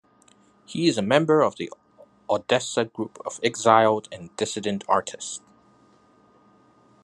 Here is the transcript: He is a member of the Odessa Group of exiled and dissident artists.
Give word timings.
He 0.65 0.87
is 0.87 0.97
a 0.97 1.03
member 1.03 1.41
of 1.41 1.57
the 1.57 1.71
Odessa 2.27 2.85
Group 2.85 3.19
of 3.23 3.39
exiled 3.43 4.09
and 4.11 4.35
dissident 4.35 4.83
artists. 4.87 5.41